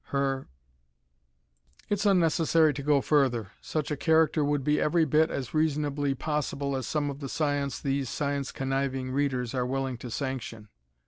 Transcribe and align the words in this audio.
Her" 0.05 0.47
It's 1.91 2.07
unnecessary 2.07 2.73
to 2.73 2.81
go 2.81 3.01
further. 3.01 3.51
Such 3.61 3.91
a 3.91 3.95
character 3.95 4.43
would 4.43 4.63
be 4.63 4.81
every 4.81 5.05
bit 5.05 5.29
as 5.29 5.53
reasonably 5.53 6.15
possible 6.15 6.75
as 6.75 6.87
some 6.87 7.11
of 7.11 7.19
the 7.19 7.29
science 7.29 7.79
these 7.79 8.09
science 8.09 8.51
conniving 8.51 9.11
Readers 9.11 9.53
are 9.53 9.63
willing 9.67 9.99
to 9.99 10.09
sanction. 10.09 10.69